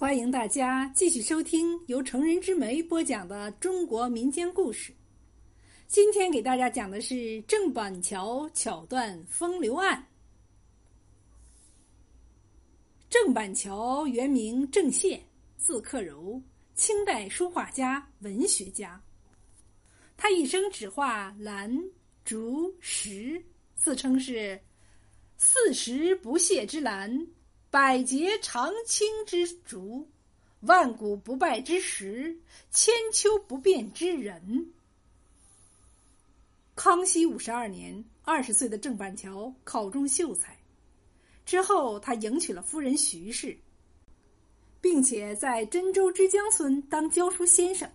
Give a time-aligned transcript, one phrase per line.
[0.00, 4.94] 欢迎大家继续收听由成人之美播讲的中国民间故事。
[5.88, 10.06] 今天给大家讲的是郑板桥巧断风流案。
[13.10, 15.18] 郑板桥原名郑燮，
[15.56, 16.40] 字克柔，
[16.76, 19.02] 清代书画家、文学家。
[20.16, 21.76] 他一生只画兰、
[22.24, 23.44] 竹、石，
[23.74, 24.60] 自称是
[25.36, 27.26] “四时不谢之兰”。
[27.70, 30.08] 百节长青之竹，
[30.60, 32.34] 万古不败之石，
[32.70, 34.72] 千秋不变之人。
[36.74, 40.56] 康熙五十二年，二十岁的郑板桥考中秀才，
[41.44, 43.54] 之后他迎娶了夫人徐氏，
[44.80, 47.86] 并且在真州之江村当教书先生。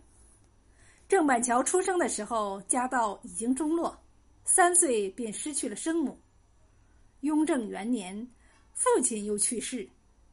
[1.09, 3.99] 郑板桥出生的时候，家道已经中落，
[4.45, 6.15] 三岁便失去了生母。
[7.21, 8.29] 雍正元年。
[8.73, 9.87] 父亲又去世，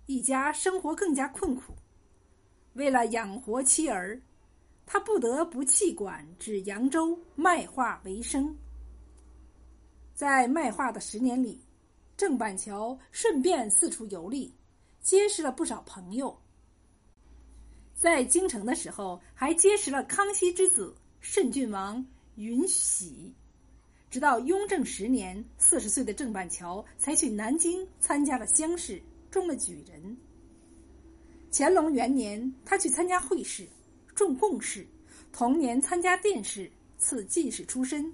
[0.06, 1.74] 一家生活更加困苦。
[2.72, 4.20] 为了养活妻儿，
[4.86, 8.56] 他不得不弃馆至扬州卖画为生。
[10.14, 11.60] 在卖画的十年里，
[12.16, 14.52] 郑板桥顺便四处游历，
[15.00, 16.36] 结识了不少朋友。
[17.94, 22.04] 在京城的时候，还结识了康熙之子慎郡王
[22.36, 23.34] 允禧。
[24.10, 30.16] 直到雍正十年，四十岁的郑板桥才去南京参加了乡试，中了举人。
[31.52, 33.68] 乾隆元年，他去参加会试，
[34.12, 34.84] 中贡士，
[35.32, 38.12] 同年参加殿试，赐进士出身。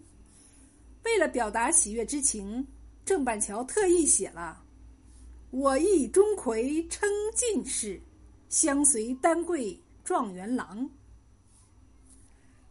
[1.05, 2.67] 为了表达喜悦之情，
[3.03, 4.63] 郑板桥特意写了
[5.51, 7.99] ：“我亦钟馗称进士，
[8.51, 10.91] 相随丹桂状元郎。”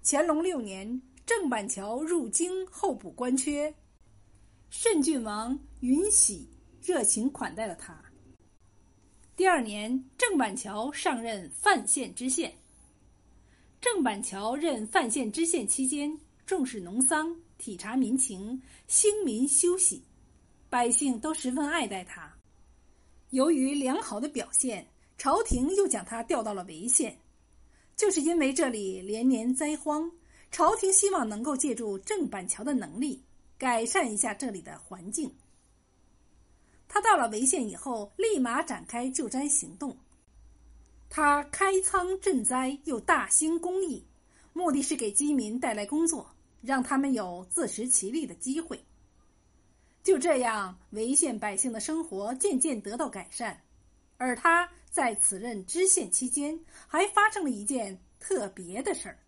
[0.06, 1.02] 乾隆六年。
[1.26, 3.74] 郑板桥入京候补官缺，
[4.70, 6.48] 慎郡王允禧
[6.84, 8.00] 热情款待了他。
[9.36, 12.54] 第二年，郑板桥上任范县知县。
[13.82, 20.04] 郑板桥任范县知县期间，重视农桑，体察民情，兴民休息，
[20.70, 22.32] 百姓都十分爱戴他。
[23.32, 27.18] 由于良好的表现，朝廷又将他调到了潍县，
[27.96, 30.12] 就是因为这里连年灾荒。
[30.56, 33.22] 朝廷希望能够借助郑板桥的能力
[33.58, 35.30] 改善一下这里的环境。
[36.88, 39.98] 他到了潍县以后，立马展开救灾行动。
[41.10, 44.02] 他开仓赈灾，又大兴公益，
[44.54, 48.82] 目的是给饥民带来工作，让他们有自食其力的机会。
[50.04, 53.62] 就这样，潍县百姓的生活渐渐得到改善。
[54.16, 56.58] 而他在此任知县期间，
[56.88, 59.20] 还发生了一件特别的事儿。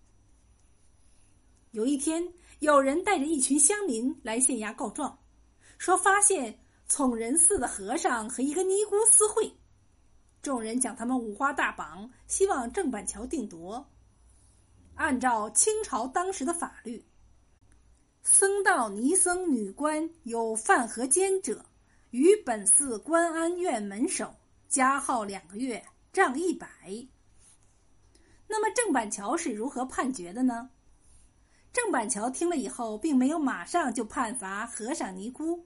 [1.77, 5.19] 有一天，有人带着一群乡民来县衙告状，
[5.77, 9.55] 说发现宠仁寺的和尚和一个尼姑私会。
[10.41, 13.87] 众人将他们五花大绑，希望郑板桥定夺。
[14.95, 17.05] 按照清朝当时的法律，
[18.23, 21.63] 僧道尼僧女官有犯和奸者，
[22.09, 24.33] 于本寺观安院门首
[24.67, 26.67] 加号两个月，杖一百。
[28.47, 30.71] 那么郑板桥是如何判决的呢？
[31.77, 35.63] 郑板桥听了以后，并没有马上就判罚和尚尼姑，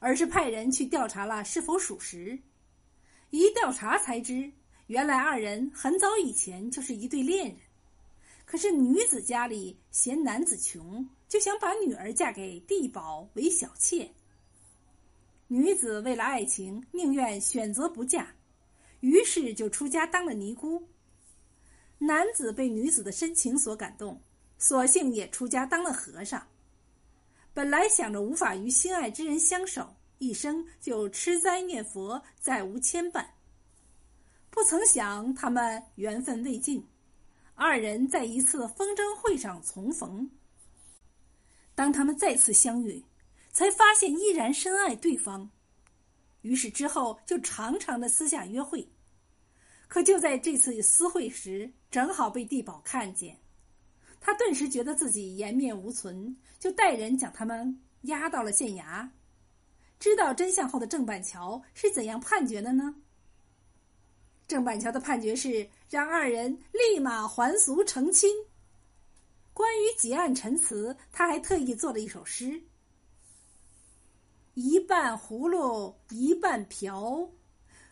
[0.00, 2.38] 而是派人去调查了是否属实。
[3.30, 4.52] 一调查才知，
[4.88, 7.56] 原来二人很早以前就是一对恋人。
[8.44, 14.10] 可是女子家里嫌男子穷，就想把女儿嫁给地保为小妾。
[15.48, 18.28] 女子为了爱情，宁愿选择不嫁，
[19.00, 20.86] 于是就出家当了尼姑。
[21.96, 24.20] 男子被女子的深情所感动。
[24.58, 26.46] 索性也出家当了和尚。
[27.52, 33.26] 本来想着无法与心爱之人相守，一生就吃斋念佛，再无牵绊。
[34.50, 36.86] 不曾想他们缘分未尽，
[37.54, 40.30] 二人在一次风筝会上重逢。
[41.74, 43.04] 当他们再次相遇，
[43.52, 45.50] 才发现依然深爱对方。
[46.42, 48.88] 于是之后就常常的私下约会。
[49.88, 53.38] 可就在这次私会时，正好被地保看见。
[54.26, 59.08] 他顿时觉得自己颜面无存，就带人将他们押到了县衙。
[60.00, 62.96] 知道真相后的郑板桥是怎样判决的呢？
[64.48, 68.28] 郑板桥的判决是让二人立马还俗成亲。
[69.52, 72.60] 关于结案陈词，他还特意做了一首诗
[74.54, 77.30] ：“一半葫芦一半瓢，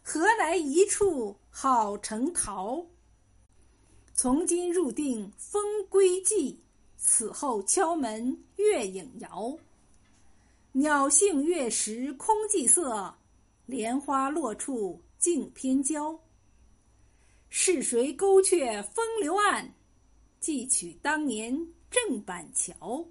[0.03, 2.85] 何来一处好成桃？”
[4.17, 6.55] 从今入定风归寂，
[6.97, 9.59] 此后敲门月影摇。
[10.71, 13.13] 鸟性月食空寂色，
[13.67, 16.17] 莲花落处尽偏娇。
[17.51, 19.75] 是谁勾却风流案？
[20.39, 23.05] 寄取当年郑板桥。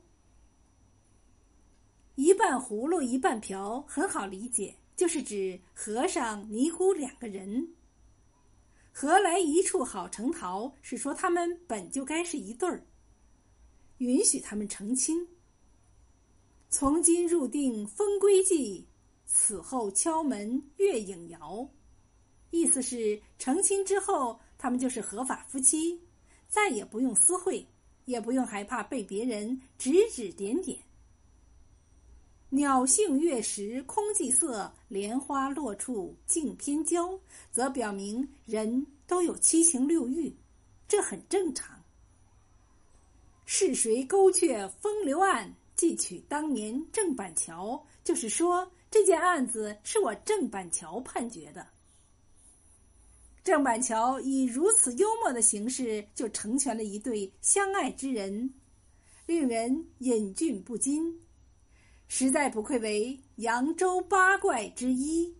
[2.15, 7.67] 一半葫芦一半瓢，很好理解，就是指和尚尼姑两个人。
[8.95, 10.71] 何来一处好成桃？
[10.83, 12.85] 是说他们本就该是一对儿，
[13.97, 15.27] 允许他们成亲。
[16.69, 18.87] 从今入定风归计，
[19.25, 21.67] 此后敲门月影摇。
[22.51, 25.99] 意思是成亲之后，他们就是合法夫妻，
[26.47, 27.67] 再也不用私会，
[28.05, 30.77] 也不用害怕被别人指指点点。
[32.53, 37.19] 鸟性月食空寂色，莲花落处镜偏娇，
[37.51, 40.31] 则表明人都有七情六欲，
[40.87, 41.81] 这很正常。
[43.45, 45.51] 是谁勾却风流案？
[45.75, 51.65] 记取当年郑板桥，就是说这件案子是我郑板桥判决的。
[53.43, 58.53] 郑板桥以如此幽默的形式就成全了一对相爱之人，
[59.25, 61.19] 令人忍俊不禁，
[62.15, 65.35] 实在不愧为扬州八怪之一。